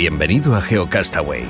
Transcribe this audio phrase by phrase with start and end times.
[0.00, 1.44] Bienvenido a GeoCastaway.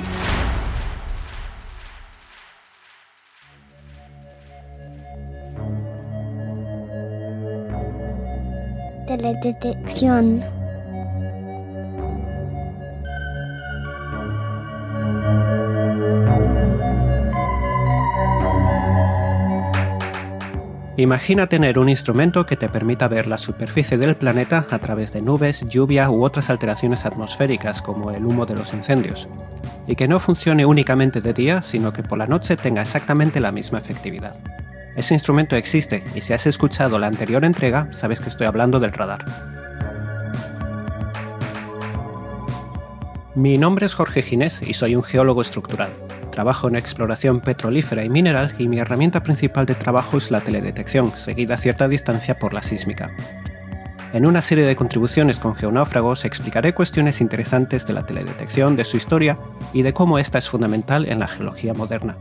[9.07, 10.60] Teledetección.
[21.01, 25.19] Imagina tener un instrumento que te permita ver la superficie del planeta a través de
[25.19, 29.27] nubes, lluvia u otras alteraciones atmosféricas como el humo de los incendios,
[29.87, 33.51] y que no funcione únicamente de día, sino que por la noche tenga exactamente la
[33.51, 34.35] misma efectividad.
[34.95, 38.93] Ese instrumento existe y si has escuchado la anterior entrega, sabes que estoy hablando del
[38.93, 39.25] radar.
[43.33, 45.89] Mi nombre es Jorge Ginés y soy un geólogo estructural.
[46.31, 51.11] Trabajo en exploración petrolífera y mineral y mi herramienta principal de trabajo es la teledetección,
[51.17, 53.09] seguida a cierta distancia por la sísmica.
[54.13, 58.97] En una serie de contribuciones con geonáufragos explicaré cuestiones interesantes de la teledetección, de su
[58.97, 59.37] historia
[59.73, 62.15] y de cómo esta es fundamental en la geología moderna.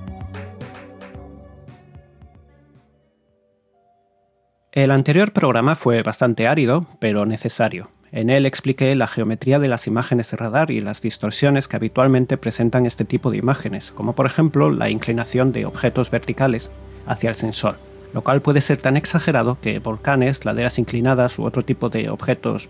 [4.72, 7.86] El anterior programa fue bastante árido, pero necesario.
[8.12, 12.36] En él expliqué la geometría de las imágenes de radar y las distorsiones que habitualmente
[12.36, 16.72] presentan este tipo de imágenes, como por ejemplo la inclinación de objetos verticales
[17.06, 17.76] hacia el sensor,
[18.12, 22.68] lo cual puede ser tan exagerado que volcanes, laderas inclinadas u otro tipo de objetos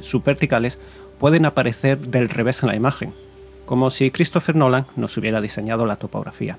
[0.00, 0.80] subverticales
[1.18, 3.12] pueden aparecer del revés en la imagen,
[3.64, 6.58] como si Christopher Nolan nos hubiera diseñado la topografía.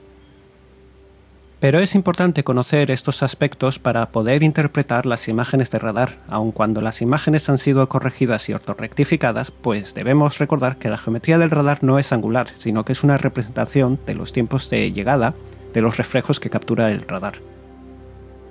[1.60, 6.82] Pero es importante conocer estos aspectos para poder interpretar las imágenes de radar, aun cuando
[6.82, 11.84] las imágenes han sido corregidas y ortorrectificadas, pues debemos recordar que la geometría del radar
[11.84, 15.34] no es angular, sino que es una representación de los tiempos de llegada
[15.74, 17.40] de los reflejos que captura el radar.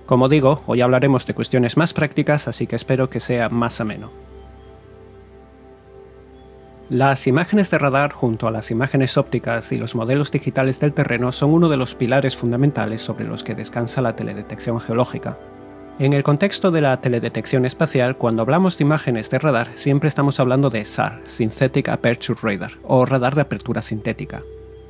[0.07, 4.11] Como digo, hoy hablaremos de cuestiones más prácticas, así que espero que sea más ameno.
[6.89, 11.33] Las imágenes de radar junto a las imágenes ópticas y los modelos digitales del terreno
[11.33, 15.37] son uno de los pilares fundamentales sobre los que descansa la teledetección geológica.
[15.99, 20.39] En el contexto de la teledetección espacial, cuando hablamos de imágenes de radar, siempre estamos
[20.39, 24.43] hablando de SAR, Synthetic Aperture Radar, o radar de apertura sintética.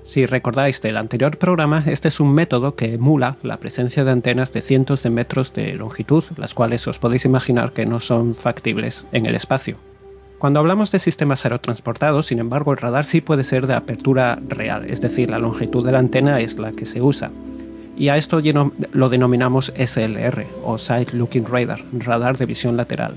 [0.03, 4.53] Si recordáis del anterior programa, este es un método que emula la presencia de antenas
[4.53, 9.07] de cientos de metros de longitud, las cuales os podéis imaginar que no son factibles
[9.13, 9.79] en el espacio.
[10.39, 14.85] Cuando hablamos de sistemas aerotransportados, sin embargo, el radar sí puede ser de apertura real,
[14.85, 17.31] es decir, la longitud de la antena es la que se usa.
[17.97, 18.43] Y a esto
[18.93, 23.17] lo denominamos SLR, o Side Looking Radar, radar de visión lateral.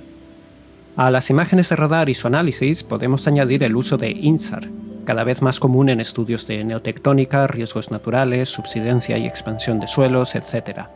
[0.95, 4.69] A las imágenes de radar y su análisis podemos añadir el uso de INSAR,
[5.03, 10.35] cada vez más común en estudios de neotectónica, riesgos naturales, subsidencia y expansión de suelos,
[10.35, 10.87] etc.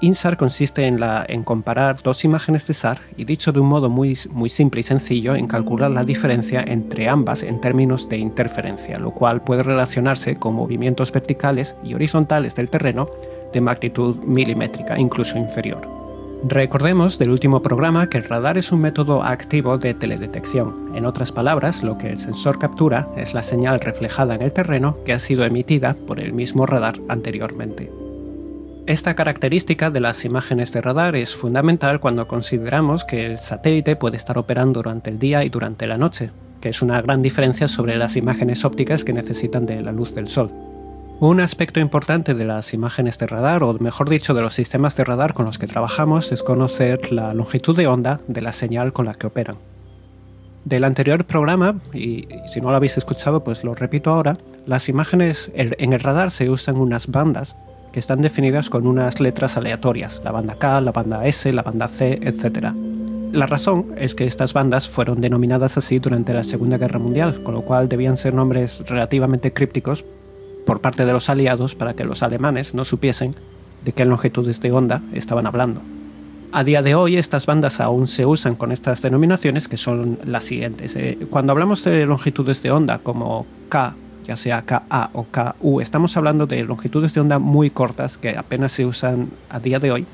[0.00, 4.80] INSAR consiste en, comparar dos imágenes de SAR y dicho de un modo muy simple
[4.80, 9.64] y sencillo en calcular la diferencia entre ambas en términos de interferencia, lo cual puede
[9.64, 13.08] relacionarse con movimientos verticales y horizontales del terreno
[13.52, 15.80] de magnitud milimétrica, incluso inferior.
[16.44, 20.92] Recordemos del último programa que el radar es un método activo de teledetección.
[20.94, 24.96] En otras palabras, lo que el sensor captura es la señal reflejada en el terreno
[25.04, 27.90] que ha sido emitida por el mismo radar anteriormente.
[28.88, 34.16] Esta característica de las imágenes de radar es fundamental cuando consideramos que el satélite puede
[34.16, 36.30] estar operando durante el día y durante la noche,
[36.62, 40.28] que es una gran diferencia sobre las imágenes ópticas que necesitan de la luz del
[40.28, 40.50] sol.
[41.20, 45.04] Un aspecto importante de las imágenes de radar, o mejor dicho de los sistemas de
[45.04, 49.04] radar con los que trabajamos, es conocer la longitud de onda de la señal con
[49.04, 49.56] la que operan.
[50.64, 55.52] Del anterior programa, y si no lo habéis escuchado, pues lo repito ahora, las imágenes
[55.54, 57.54] en el radar se usan unas bandas
[57.92, 61.88] que están definidas con unas letras aleatorias, la banda K, la banda S, la banda
[61.88, 62.72] C, etc.
[63.32, 67.54] La razón es que estas bandas fueron denominadas así durante la Segunda Guerra Mundial, con
[67.54, 70.04] lo cual debían ser nombres relativamente crípticos
[70.66, 73.34] por parte de los aliados para que los alemanes no supiesen
[73.84, 75.80] de qué longitudes de onda estaban hablando.
[76.50, 80.44] A día de hoy estas bandas aún se usan con estas denominaciones que son las
[80.44, 80.96] siguientes.
[80.96, 83.94] Eh, cuando hablamos de longitudes de onda como K,
[84.28, 88.72] ya sea KA o KU, estamos hablando de longitudes de onda muy cortas que apenas
[88.72, 90.06] se usan a día de hoy,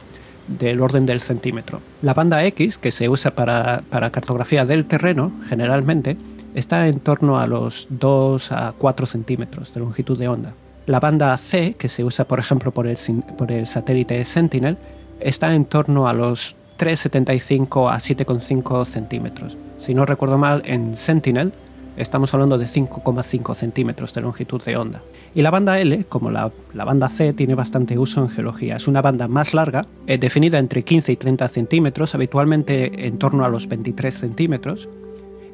[0.46, 1.80] del orden del centímetro.
[2.00, 6.16] La banda X, que se usa para, cartografía del terreno, generalmente,
[6.54, 10.54] está en torno a los 2 a 4 centímetros de longitud de onda.
[10.86, 12.96] La banda C, que se usa por ejemplo por el,
[13.36, 14.76] por el satélite Sentinel,
[15.18, 19.56] está en torno a los 3,75 a 7,5 centímetros.
[19.78, 21.52] Si no recuerdo mal, en Sentinel
[21.96, 25.02] estamos hablando de 5,5 centímetros de longitud de onda.
[25.34, 28.76] Y la banda L, como la, banda C, tiene bastante uso en geología.
[28.76, 33.44] Es una banda más larga, eh, definida entre 15 y 30 centímetros, habitualmente en torno
[33.44, 34.88] a los 23 centímetros.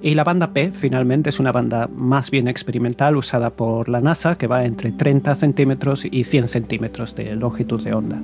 [0.03, 4.37] Y la banda P, finalmente, es una banda más bien experimental usada por la NASA,
[4.37, 8.19] que va entre 30 centímetros y 100 centímetros de longitud de onda.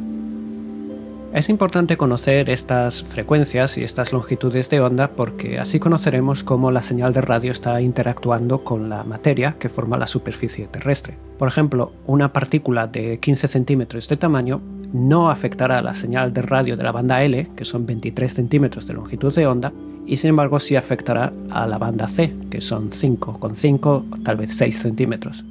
[1.37, 6.81] Es importante conocer estas frecuencias y estas longitudes de onda porque así conoceremos cómo la
[6.81, 11.19] señal de radio está interactuando con la materia que forma la superficie terrestre.
[11.39, 14.63] Por ejemplo, una partícula de 15 centímetros de tamaño
[14.95, 18.87] no afectará a la señal de radio de la banda L, que son 23 centímetros
[18.87, 19.75] de longitud de onda,
[20.07, 24.57] y sin embargo sí afectará a la banda C, que son 5,5 o tal vez
[24.57, 25.45] 6 centímetros.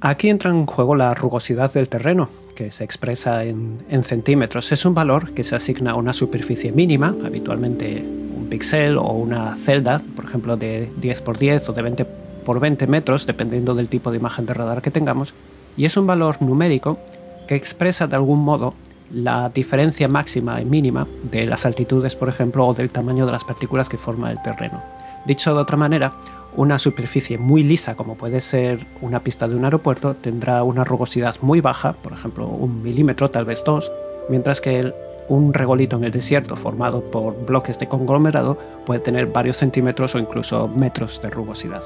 [0.00, 4.72] Aquí entra en juego la rugosidad del terreno, que se expresa en, centímetros.
[4.72, 9.54] Es un valor que se asigna a una superficie mínima, habitualmente un píxel o una
[9.54, 12.06] celda, por ejemplo de 10 por 10 o de 20
[12.44, 15.34] por 20 metros, dependiendo del tipo de imagen de radar que tengamos,
[15.76, 16.98] y es un valor numérico
[17.46, 18.74] que expresa de algún modo
[19.12, 23.44] la diferencia máxima y mínima de las altitudes, por ejemplo, o del tamaño de las
[23.44, 24.82] partículas que forma el terreno.
[25.26, 26.12] Dicho de otra manera,
[26.56, 31.36] una superficie muy lisa, como puede ser una pista de un aeropuerto, tendrá una rugosidad
[31.42, 33.92] muy baja, por ejemplo un milímetro, tal vez dos,
[34.28, 34.92] mientras que
[35.28, 40.18] un regolito en el desierto formado por bloques de conglomerado puede tener varios centímetros o
[40.18, 41.82] incluso metros de rugosidad.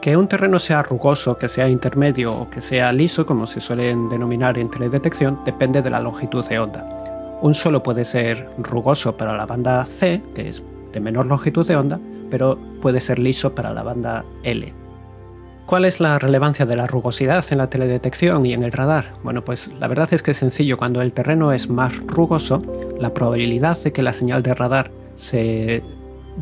[0.00, 4.08] Que un terreno sea rugoso, que sea intermedio o que sea liso, como se suelen
[4.08, 7.38] denominar en teledetección, depende de la longitud de onda.
[7.40, 10.62] Un suelo puede ser rugoso para la banda C, que es
[10.92, 12.00] de menor longitud de onda,
[12.32, 14.72] pero puede ser liso para la banda L.
[15.66, 19.10] ¿Cuál es la relevancia de la rugosidad en la teledetección y en el radar?
[19.22, 22.62] Bueno, pues la verdad es que es sencillo, cuando el terreno es más rugoso,
[22.98, 25.82] la probabilidad de que la señal de radar se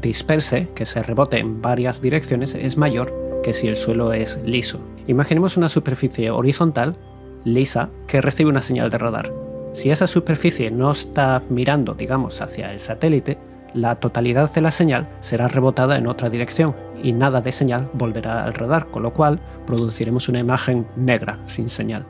[0.00, 3.12] disperse, que se rebote en varias direcciones, es mayor
[3.42, 4.78] que si el suelo es liso.
[5.08, 6.94] Imaginemos una superficie horizontal,
[7.42, 9.32] lisa, que recibe una señal de radar.
[9.72, 13.38] Si esa superficie no está mirando, digamos, hacia el satélite,
[13.74, 18.44] la totalidad de la señal será rebotada en otra dirección y nada de señal volverá
[18.44, 22.04] al radar, con lo cual produciremos una imagen negra sin señal.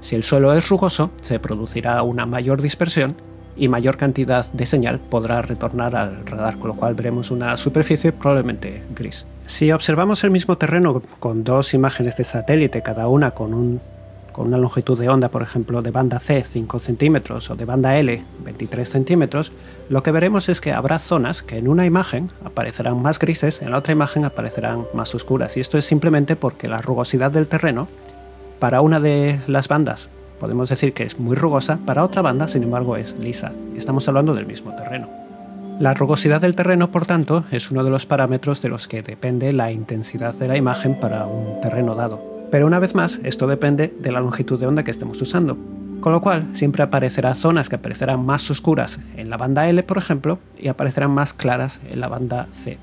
[0.00, 3.16] Si el suelo es rugoso, se producirá una mayor dispersión
[3.56, 8.12] y mayor cantidad de señal podrá retornar al radar, con lo cual veremos una superficie
[8.12, 9.26] probablemente gris.
[9.46, 13.80] Si observamos el mismo terreno con dos imágenes de satélite, cada una con un
[14.38, 17.98] con una longitud de onda, por ejemplo, de banda C 5 centímetros o de banda
[17.98, 19.50] L 23 centímetros,
[19.88, 23.72] lo que veremos es que habrá zonas que en una imagen aparecerán más grises, en
[23.72, 25.56] la otra imagen aparecerán más oscuras.
[25.56, 27.88] Y esto es simplemente porque la rugosidad del terreno,
[28.60, 30.08] para una de las bandas
[30.38, 33.50] podemos decir que es muy rugosa, para otra banda, sin embargo, es lisa.
[33.76, 35.08] Estamos hablando del mismo terreno.
[35.80, 39.52] La rugosidad del terreno, por tanto, es uno de los parámetros de los que depende
[39.52, 42.37] la intensidad de la imagen para un terreno dado.
[42.50, 45.56] Pero una vez más, esto depende de la longitud de onda que estemos usando.
[46.00, 49.98] Con lo cual, siempre aparecerá zonas que aparecerán más oscuras en la banda L, por
[49.98, 52.78] ejemplo, y aparecerán más claras en la banda C.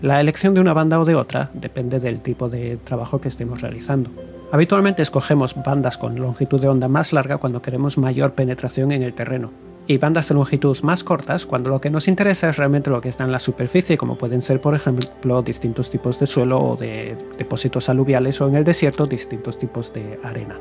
[0.00, 3.60] La elección de una banda o de otra depende del tipo de trabajo que estemos
[3.60, 4.10] realizando.
[4.52, 9.12] Habitualmente escogemos bandas con longitud de onda más larga cuando queremos mayor penetración en el
[9.12, 9.50] terreno,
[9.88, 13.08] y bandas de longitud más cortas cuando lo que nos interesa es realmente lo que
[13.08, 17.16] está en la superficie, como pueden ser, por ejemplo, distintos tipos de suelo o de
[17.38, 20.56] depósitos aluviales o en el desierto distintos tipos de arena.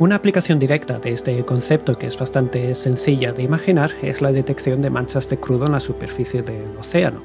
[0.00, 4.82] Una aplicación directa de este concepto que es bastante sencilla de imaginar es la detección
[4.82, 7.22] de manchas de crudo en la superficie del océano.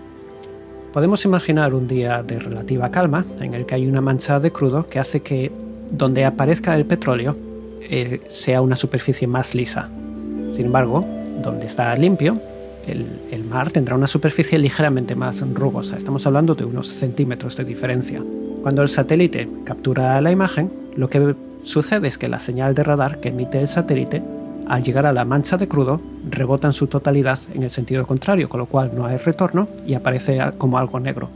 [0.93, 4.87] Podemos imaginar un día de relativa calma en el que hay una mancha de crudo
[4.87, 5.51] que hace que
[5.89, 7.35] donde aparezca el petróleo
[7.81, 9.89] eh, sea una superficie más lisa,
[10.51, 11.05] sin embargo,
[11.41, 12.39] donde está limpio,
[12.87, 15.97] el, mar tendrá una superficie ligeramente más rugosa.
[15.97, 18.21] Estamos hablando de unos centímetros de diferencia.
[18.61, 23.19] Cuando el satélite captura la imagen, lo que sucede es que la señal de radar
[23.19, 24.21] que emite el satélite,
[24.67, 28.49] al llegar a la mancha de crudo, rebota en su totalidad en el sentido contrario,
[28.49, 31.29] con lo cual no hay retorno y aparece como algo negro.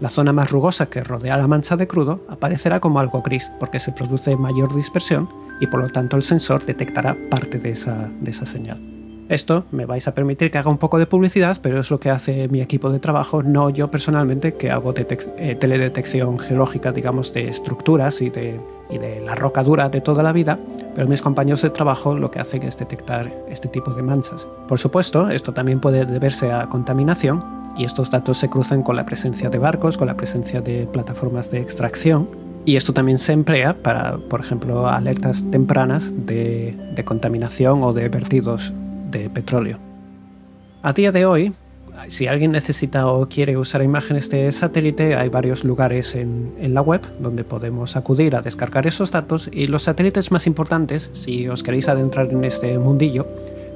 [0.00, 3.78] La zona más rugosa que rodea la mancha de crudo aparecerá como algo gris porque
[3.78, 5.28] se produce mayor dispersión
[5.62, 8.80] y por lo tanto el sensor detectará parte de esa, de esa señal.
[9.28, 12.10] Esto me vais a permitir que haga un poco de publicidad, pero es lo que
[12.10, 17.48] hace mi equipo de trabajo, no yo personalmente, que hago eh, teledetección geológica, digamos, de
[17.48, 20.58] estructuras y de, y de la roca dura de toda la vida,
[20.96, 24.48] pero mis compañeros de trabajo lo que hacen es detectar este tipo de manchas.
[24.66, 29.06] Por supuesto, esto también puede deberse a contaminación, y estos datos se cruzan con la
[29.06, 32.28] presencia de barcos, con la presencia de plataformas de extracción,
[32.64, 38.72] y esto también se emplea para, por ejemplo, alertas tempranas de, contaminación o de vertidos
[39.10, 39.78] de petróleo.
[40.82, 41.52] A día de hoy,
[42.08, 47.02] si alguien necesita o quiere usar imágenes de satélite, hay varios lugares en, la web
[47.18, 51.88] donde podemos acudir a descargar esos datos y los satélites más importantes, si os queréis
[51.88, 53.26] adentrar en este mundillo,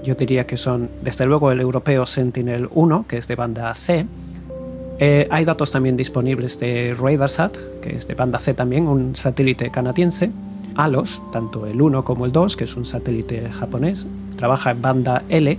[0.05, 4.07] yo diría que son desde luego el europeo Sentinel-1, que es de banda C.
[4.99, 9.71] Eh, hay datos también disponibles de RadarSat, que es de banda C también, un satélite
[9.71, 10.31] canadiense.
[10.75, 15.23] ALOS, tanto el 1 como el 2, que es un satélite japonés, trabaja en banda
[15.29, 15.59] L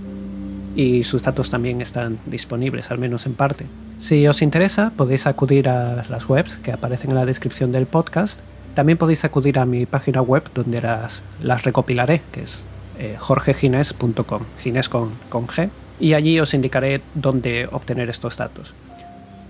[0.76, 3.66] y sus datos también están disponibles, al menos en parte.
[3.96, 8.40] Si os interesa, podéis acudir a las webs que aparecen en la descripción del podcast.
[8.74, 12.64] También podéis acudir a mi página web donde las, recopilaré, que es
[13.00, 15.68] eh, jorgegines.com, gines con, con G,
[15.98, 18.72] y allí os indicaré dónde obtener estos datos.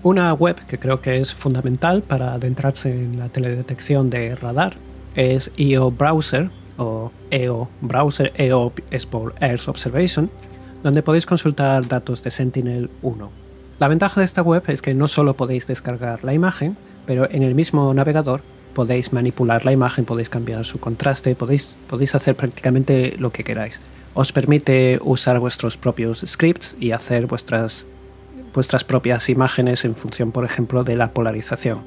[0.01, 4.77] Una web que creo que es fundamental para adentrarse en la teledetección de radar
[5.15, 10.31] es EO Browser o EO Browser, EO es por Earth Observation,
[10.83, 13.29] donde podéis consultar datos de Sentinel-1.
[13.79, 17.43] La ventaja de esta web es que no solo podéis descargar la imagen, pero en
[17.43, 18.41] el mismo navegador
[18.73, 23.81] podéis manipular la imagen, podéis cambiar su contraste, podéis, podéis hacer prácticamente lo que queráis.
[24.13, 27.85] Os permite usar vuestros propios scripts y hacer vuestras,
[28.53, 31.83] vuestras propias imágenes en función, por ejemplo, de la polarización.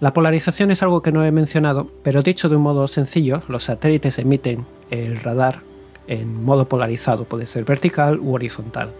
[0.00, 3.64] La polarización es algo que no he mencionado, pero dicho de un modo sencillo, los
[3.64, 5.60] satélites emiten el radar
[6.06, 8.92] en modo polarizado, puede ser vertical u horizontal.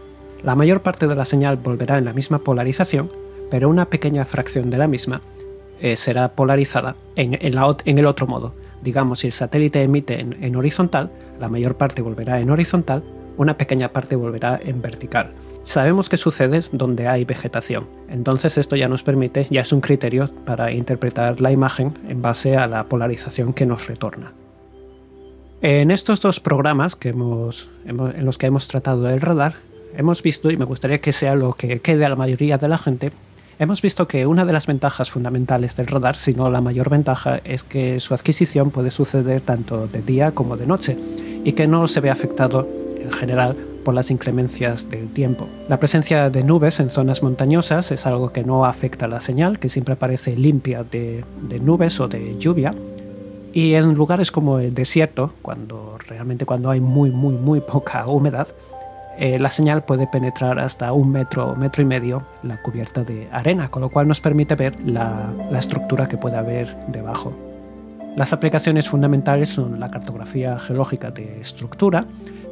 [0.42, 3.10] La mayor parte de la señal volverá en la misma polarización,
[3.50, 5.20] pero una pequeña fracción de la misma
[5.80, 8.54] eh, será polarizada en, el otro modo.
[8.82, 13.02] Digamos, si el satélite emite en horizontal, la mayor parte volverá en horizontal,
[13.36, 15.30] una pequeña parte volverá en vertical.
[15.68, 20.30] Sabemos que sucede donde hay vegetación, entonces esto ya nos permite, ya es un criterio
[20.46, 24.32] para interpretar la imagen en base a la polarización que nos retorna.
[25.60, 29.56] En estos dos programas que hemos, en los que hemos tratado del radar,
[29.94, 32.78] hemos visto, y me gustaría que sea lo que quede a la mayoría de la
[32.78, 33.12] gente,
[33.58, 37.42] hemos visto que una de las ventajas fundamentales del radar, si no la mayor ventaja,
[37.44, 40.96] es que su adquisición puede suceder tanto de día como de noche
[41.44, 42.66] y que no se ve afectado
[42.98, 43.54] en general
[43.84, 45.46] por las inclemencias del tiempo.
[45.68, 49.58] La presencia de nubes en zonas montañosas es algo que no afecta a la señal,
[49.58, 51.24] que siempre aparece limpia de,
[51.60, 52.74] nubes o de lluvia.
[53.52, 58.48] Y en lugares como el desierto, cuando realmente cuando hay muy muy muy poca humedad,
[59.18, 63.28] eh, la señal puede penetrar hasta un metro o metro y medio la cubierta de
[63.32, 67.32] arena, con lo cual nos permite ver la, la estructura que puede haber debajo.
[68.16, 72.04] Las aplicaciones fundamentales son la cartografía geológica de estructura,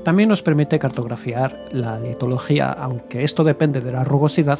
[0.06, 4.56] también nos permite cartografiar la litología, aunque esto depende de la rugosidad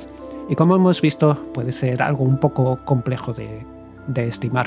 [0.49, 4.67] y como hemos visto puede ser algo un poco complejo de, estimar.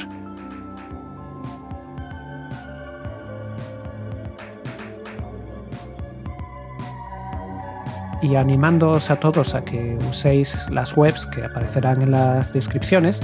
[8.22, 13.22] y animándoos a todos a que uséis las webs que aparecerán en las descripciones,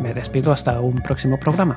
[0.00, 1.76] me despido hasta un próximo programa.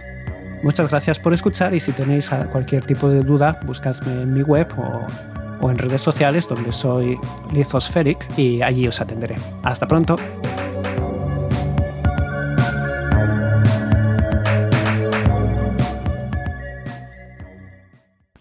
[0.67, 4.67] Muchas gracias por escuchar y si tenéis cualquier tipo de duda, buscadme en mi web
[4.77, 7.17] o, en redes sociales donde soy
[7.53, 9.37] Lithospheric y allí os atenderé.
[9.63, 10.17] Hasta pronto.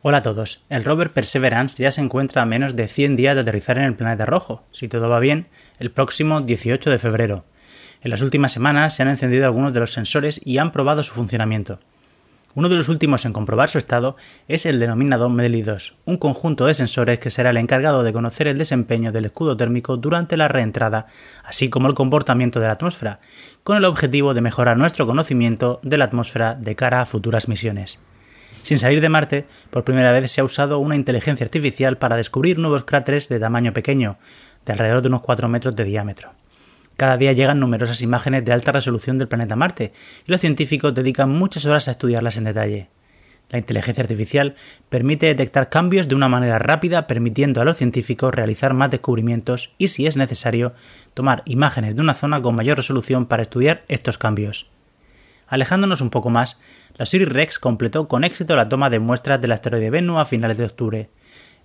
[0.03, 0.65] Hola a todos.
[0.69, 3.95] El rover Perseverance ya se encuentra a menos de 100 días de aterrizar en el
[3.95, 5.47] planeta rojo, si todo va bien,
[5.79, 7.45] el próximo 18 de febrero.
[8.03, 11.15] En las últimas semanas se han encendido algunos de los sensores y han probado su
[11.15, 11.79] funcionamiento.
[12.57, 14.17] Uno de los últimos en comprobar su estado
[14.49, 18.47] es el denominado MEDLI 2, un conjunto de sensores que será el encargado de conocer
[18.49, 21.07] el desempeño del escudo térmico durante la reentrada,
[21.45, 23.21] así como el comportamiento de la atmósfera,
[23.63, 27.99] con el objetivo de mejorar nuestro conocimiento de la atmósfera de cara a futuras misiones.
[28.63, 32.59] Sin salir de Marte, por primera vez se ha usado una inteligencia artificial para descubrir
[32.59, 34.17] nuevos cráteres de tamaño pequeño,
[34.65, 36.33] de alrededor de unos 4 metros de diámetro.
[36.97, 39.93] Cada día llegan numerosas imágenes de alta resolución del planeta Marte
[40.27, 42.89] y los científicos dedican muchas horas a estudiarlas en detalle.
[43.51, 44.57] La inteligencia artificial
[44.89, 49.89] permite detectar cambios de una manera rápida, permitiendo a los científicos realizar más descubrimientos y,
[49.89, 50.75] si es necesario,
[51.15, 54.69] tomar imágenes de una zona con mayor resolución para estudiar estos cambios.
[55.47, 56.59] Alejándonos un poco más,
[56.97, 60.59] la Siri Rex completó con éxito la toma de muestras del asteroide Bennu a finales
[60.59, 61.11] de octubre.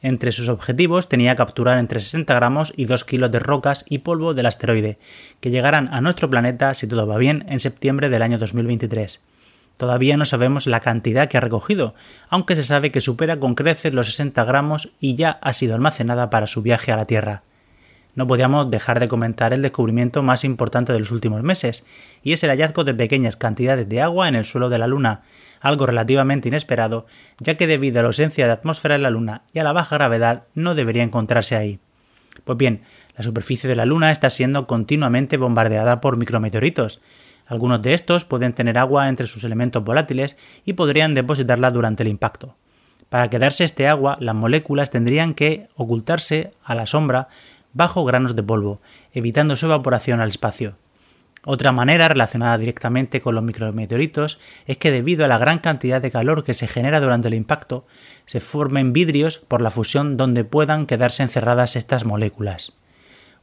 [0.01, 4.33] Entre sus objetivos tenía capturar entre 60 gramos y 2 kilos de rocas y polvo
[4.33, 4.97] del asteroide,
[5.39, 9.21] que llegarán a nuestro planeta, si todo va bien, en septiembre del año 2023.
[9.77, 11.93] Todavía no sabemos la cantidad que ha recogido,
[12.29, 16.29] aunque se sabe que supera con creces los 60 gramos y ya ha sido almacenada
[16.29, 17.43] para su viaje a la Tierra.
[18.13, 21.85] No podíamos dejar de comentar el descubrimiento más importante de los últimos meses,
[22.23, 25.21] y es el hallazgo de pequeñas cantidades de agua en el suelo de la Luna,
[25.61, 27.05] algo relativamente inesperado,
[27.39, 29.95] ya que debido a la ausencia de atmósfera en la Luna y a la baja
[29.95, 31.79] gravedad no debería encontrarse ahí.
[32.43, 32.81] Pues bien,
[33.15, 37.01] la superficie de la Luna está siendo continuamente bombardeada por micrometeoritos.
[37.45, 42.09] Algunos de estos pueden tener agua entre sus elementos volátiles y podrían depositarla durante el
[42.09, 42.55] impacto.
[43.09, 47.27] Para quedarse este agua, las moléculas tendrían que ocultarse a la sombra
[47.73, 48.81] bajo granos de polvo,
[49.13, 50.75] evitando su evaporación al espacio.
[51.43, 56.11] Otra manera relacionada directamente con los micrometeoritos es que debido a la gran cantidad de
[56.11, 57.85] calor que se genera durante el impacto,
[58.27, 62.73] se formen vidrios por la fusión donde puedan quedarse encerradas estas moléculas.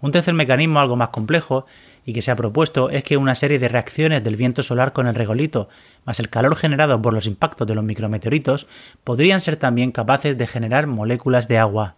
[0.00, 1.66] Un tercer mecanismo algo más complejo
[2.04, 5.08] y que se ha propuesto es que una serie de reacciones del viento solar con
[5.08, 5.68] el regolito,
[6.04, 8.68] más el calor generado por los impactos de los micrometeoritos,
[9.02, 11.96] podrían ser también capaces de generar moléculas de agua.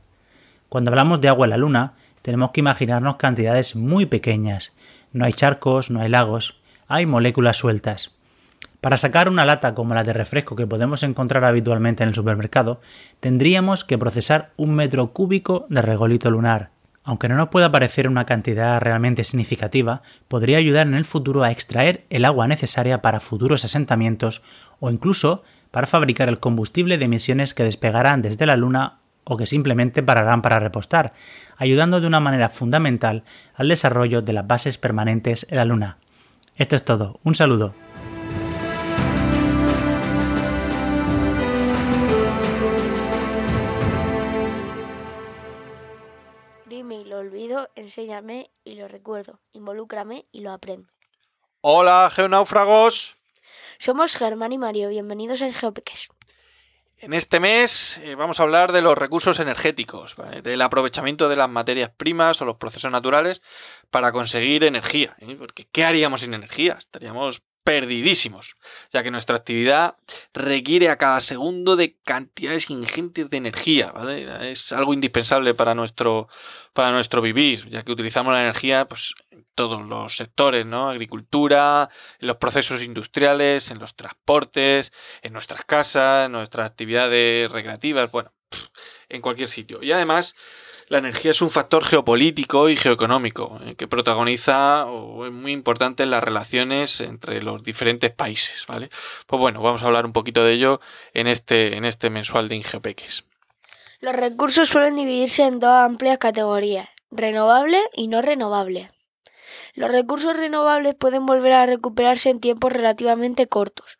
[0.71, 4.73] Cuando hablamos de agua en la Luna, tenemos que imaginarnos cantidades muy pequeñas.
[5.13, 8.17] No hay charcos, no hay lagos, hay moléculas sueltas.
[8.81, 12.81] Para sacar una lata como la de refresco que podemos encontrar habitualmente en el supermercado,
[13.21, 16.71] tendríamos que procesar un metro cúbico de regolito lunar.
[17.05, 21.51] Aunque no nos pueda parecer una cantidad realmente significativa, podría ayudar en el futuro a
[21.51, 24.43] extraer el agua necesaria para futuros asentamientos
[24.81, 29.47] o incluso para fabricar el combustible de emisiones que despegarán desde la Luna o que
[29.47, 31.13] simplemente pararán para repostar,
[31.57, 33.25] ayudando de una manera fundamental
[33.55, 35.99] al desarrollo de las bases permanentes en la Luna.
[36.57, 37.75] Esto es todo, un saludo.
[46.67, 50.89] Dime y lo olvido, enséñame y lo recuerdo, involúcrame y lo aprendo.
[51.63, 53.17] Hola, geonáufragos.
[53.79, 56.09] Somos Germán y Mario, bienvenidos en Geopeques.
[57.03, 61.49] En este mes eh, vamos a hablar de los recursos energéticos, del aprovechamiento de las
[61.49, 63.41] materias primas o los procesos naturales
[63.91, 65.17] para conseguir energía.
[65.21, 65.35] ¿eh?
[65.39, 66.75] Porque ¿qué haríamos sin energía?
[66.79, 68.57] Estaríamos perdidísimos,
[68.93, 69.95] ya que nuestra actividad
[70.35, 73.95] requiere a cada segundo de cantidades ingentes de energía,
[74.43, 76.29] Es algo indispensable para nuestro,
[76.73, 80.91] para nuestro vivir, ya que utilizamos la energía pues, en todos los sectores, ¿no?
[80.91, 84.91] Agricultura, en los procesos industriales, en los transportes,
[85.23, 88.33] en nuestras casas, en nuestras actividades recreativas, bueno,
[89.09, 89.81] en cualquier sitio.
[89.81, 90.35] Y además,
[90.91, 96.03] la energía es un factor geopolítico y geoeconómico eh, que protagoniza o es muy importante
[96.03, 98.91] en las relaciones entre los diferentes países, ¿vale?
[99.29, 100.81] Pues bueno, vamos a hablar un poquito de ello
[101.15, 103.25] en este, en este mensual de Ingepeques.
[104.01, 108.91] Los recursos suelen dividirse en dos amplias categorías, renovable y no renovable.
[109.75, 113.99] Los recursos renovables pueden volver a recuperarse en tiempos relativamente cortos,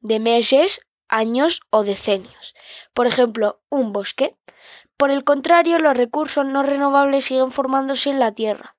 [0.00, 2.54] de meses, años o decenios.
[2.94, 4.36] Por ejemplo, un bosque
[5.00, 8.76] por el contrario, los recursos no renovables siguen formándose en la Tierra,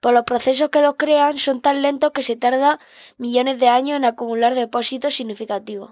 [0.00, 2.78] pues los procesos que los crean son tan lentos que se tarda
[3.18, 5.90] millones de años en acumular depósitos significativos.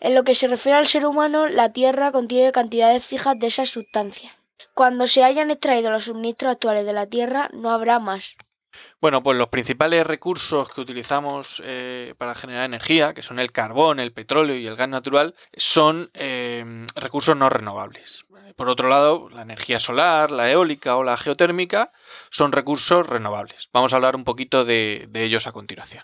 [0.00, 3.70] En lo que se refiere al ser humano, la Tierra contiene cantidades fijas de esas
[3.70, 4.34] sustancias.
[4.74, 8.36] Cuando se hayan extraído los suministros actuales de la Tierra, no habrá más.
[9.00, 14.00] Bueno, pues los principales recursos que utilizamos eh, para generar energía, que son el carbón,
[14.00, 18.24] el petróleo y el gas natural, son eh, recursos no renovables.
[18.58, 21.92] Por otro lado, la energía solar, la eólica o la geotérmica
[22.28, 23.68] son recursos renovables.
[23.72, 26.02] Vamos a hablar un poquito de, ellos a continuación.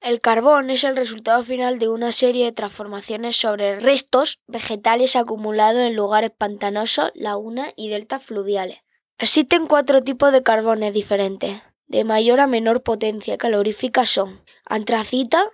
[0.00, 5.82] El carbón es el resultado final de una serie de transformaciones sobre restos vegetales acumulados
[5.82, 8.78] en lugares pantanosos, lagunas y deltas fluviales.
[9.18, 11.60] Existen cuatro tipos de carbones diferentes.
[11.88, 15.50] De mayor a menor potencia calorífica son antracita,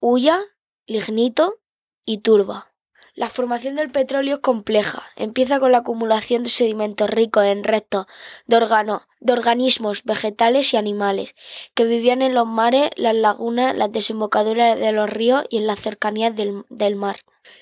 [0.00, 0.40] hulla,
[0.86, 1.56] lignito
[2.06, 2.69] y turba.
[3.20, 5.02] La formación del petróleo es compleja.
[5.14, 8.06] Empieza con la acumulación de sedimentos ricos en restos
[8.46, 8.56] de,
[9.20, 11.34] de organismos vegetales y animales
[11.74, 15.80] que vivían en los mares, las lagunas, las desembocaduras de los ríos y en las
[15.80, 17.16] cercanías del, del mar.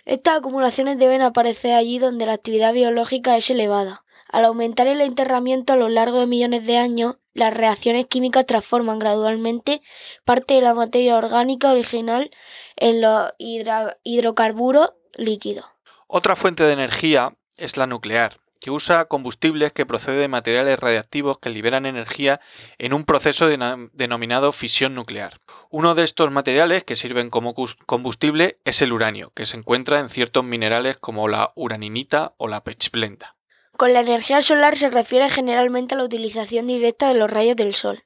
[0.04, 4.04] Estas acumulaciones deben aparecer allí donde la actividad biológica es elevada.
[4.28, 9.00] Al aumentar el enterramiento a lo largo de millones de años, las reacciones químicas transforman
[9.00, 9.80] gradualmente
[10.24, 12.30] parte de la materia orgánica original
[12.76, 15.64] en los hidrocarburos líquido.
[16.06, 21.38] Otra fuente de energía es la nuclear, que usa combustibles que proceden de materiales radiactivos
[21.38, 22.40] que liberan energía
[22.78, 23.48] en un proceso
[23.92, 25.40] denominado fisión nuclear.
[25.70, 27.54] Uno de estos materiales que sirven como
[27.86, 32.64] combustible es el uranio, que se encuentra en ciertos minerales como la uraninita o la
[32.64, 33.36] pechblenda.
[33.78, 37.76] Con la energía solar se refiere generalmente a la utilización directa de los rayos del
[37.76, 38.02] sol.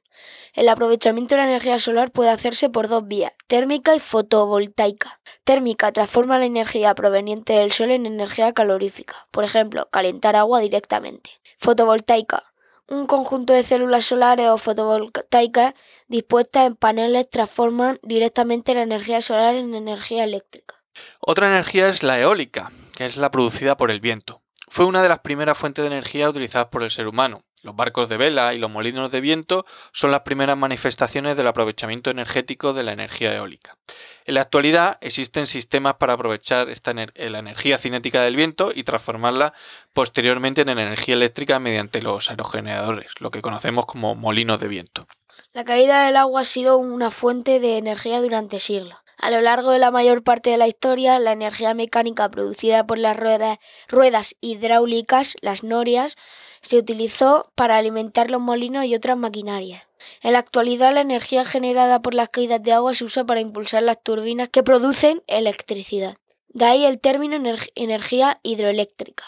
[0.53, 5.19] El aprovechamiento de la energía solar puede hacerse por dos vías, térmica y fotovoltaica.
[5.43, 11.31] Térmica transforma la energía proveniente del sol en energía calorífica, por ejemplo, calentar agua directamente.
[11.57, 12.43] Fotovoltaica.
[12.87, 15.73] Un conjunto de células solares o fotovoltaicas
[16.07, 20.75] dispuestas en paneles transforman directamente la energía solar en energía eléctrica.
[21.19, 24.42] Otra energía es la eólica, que es la producida por el viento.
[24.73, 27.43] Fue una de las primeras fuentes de energía utilizadas por el ser humano.
[27.61, 32.09] Los barcos de vela y los molinos de viento son las primeras manifestaciones del aprovechamiento
[32.09, 33.77] energético de la energía eólica.
[34.25, 39.53] En la actualidad existen sistemas para aprovechar esta la energía cinética del viento y transformarla
[39.93, 45.07] posteriormente en energía eléctrica mediante los aerogeneradores, lo que conocemos como molinos de viento.
[45.51, 49.02] La caída del agua ha sido una fuente de energía durante siglos.
[49.23, 52.97] A lo largo de la mayor parte de la historia, la energía mecánica producida por
[52.97, 56.17] las ruedas, hidráulicas, las norias,
[56.61, 59.83] se utilizó para alimentar los molinos y otras maquinarias.
[60.23, 63.83] En la actualidad, la energía generada por las caídas de agua se usa para impulsar
[63.83, 66.17] las turbinas que producen electricidad.
[66.49, 67.37] De ahí el término
[67.75, 69.23] energía hidroeléctrica.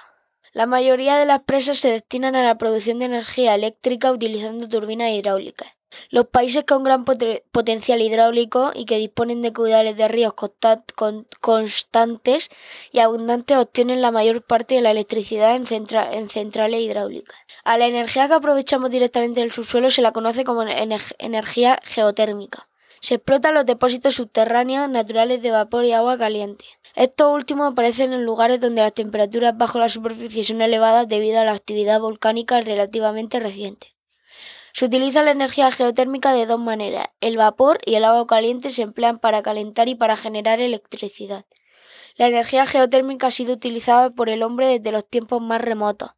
[0.51, 5.11] La mayoría de las presas se destinan a la producción de energía eléctrica utilizando turbinas
[5.11, 5.74] hidráulicas.
[6.09, 10.33] Los países con gran potencial hidráulico y que disponen de caudales de ríos
[11.41, 12.49] constantes
[12.91, 15.67] y abundantes obtienen la mayor parte de la electricidad en,
[16.29, 17.37] centrales hidráulicas.
[17.63, 22.67] A la energía que aprovechamos directamente del subsuelo se la conoce como energía geotérmica.
[23.01, 26.65] Se explotan los depósitos subterráneos naturales de vapor y agua caliente.
[26.95, 31.45] Estos últimos aparecen en lugares donde las temperaturas bajo la superficie son elevadas debido a
[31.45, 33.94] la actividad volcánica relativamente reciente.
[34.75, 37.07] Se utiliza la energía geotérmica de dos maneras.
[37.21, 41.45] El vapor y el agua caliente se emplean para calentar y para generar electricidad.
[42.17, 46.11] La energía geotérmica ha sido utilizada por el hombre desde los tiempos más remotos.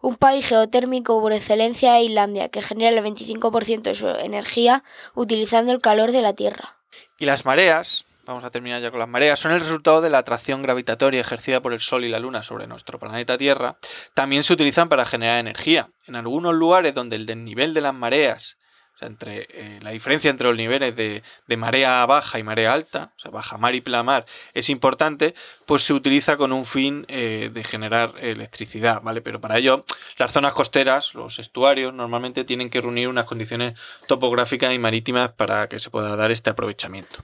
[0.00, 4.82] Un país geotérmico por excelencia es Islandia, que genera el 25% de su energía
[5.14, 6.78] utilizando el calor de la Tierra.
[7.16, 10.18] Y las mareas, vamos a terminar ya con las mareas, son el resultado de la
[10.18, 13.76] atracción gravitatoria ejercida por el Sol y la Luna sobre nuestro planeta Tierra,
[14.14, 15.88] también se utilizan para generar energía.
[16.06, 18.56] En algunos lugares donde el desnivel de las mareas
[19.00, 21.22] entre eh, la diferencia entre los niveles de,
[21.56, 25.34] marea baja y marea alta, o sea, baja mar y plamar, es importante,
[25.70, 29.20] pues se utiliza con un fin eh, de generar electricidad, ¿vale?
[29.20, 29.84] Pero para ello,
[30.18, 33.78] las zonas costeras, los estuarios, normalmente tienen que reunir unas condiciones
[34.08, 37.20] topográficas y marítimas para que se pueda dar este aprovechamiento.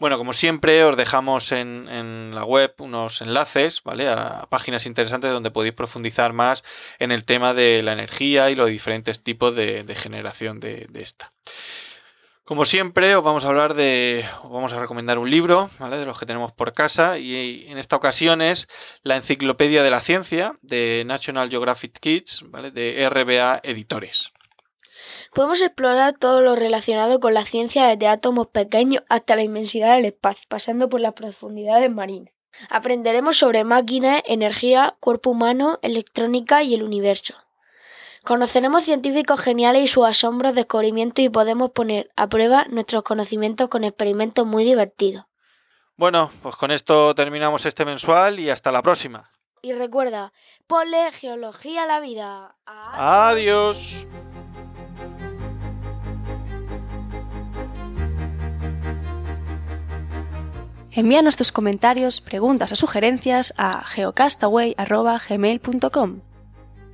[0.00, 4.08] Bueno, como siempre, os dejamos en, la web unos enlaces, ¿vale?
[4.08, 6.64] A, páginas interesantes donde podéis profundizar más
[6.98, 11.02] en el tema de la energía y los diferentes tipos de, generación de, de
[12.46, 15.96] como siempre, os vamos a hablar de, vamos a recomendar un libro, ¿vale?
[15.96, 18.68] De los que tenemos por casa y en esta ocasión es
[19.02, 22.70] la Enciclopedia de la Ciencia de National Geographic Kids, ¿vale?
[22.70, 24.32] De RBA Editores.
[25.34, 30.04] Podemos explorar todo lo relacionado con la ciencia desde átomos pequeños hasta la inmensidad del
[30.04, 32.32] espacio, pasando por las profundidades marinas.
[32.70, 37.34] Aprenderemos sobre máquinas, energía, cuerpo humano, electrónica y el universo.
[38.26, 43.84] Conoceremos científicos geniales y sus asombros, descubrimientos y podemos poner a prueba nuestros conocimientos con
[43.84, 45.26] experimentos muy divertidos.
[45.96, 49.30] Bueno, pues con esto terminamos este mensual y hasta la próxima.
[49.62, 50.32] Y recuerda,
[50.66, 52.56] ponle geología a la vida.
[52.66, 54.04] Adiós.
[60.90, 66.22] Envíanos tus comentarios, preguntas o sugerencias a geocastaway.gmail.com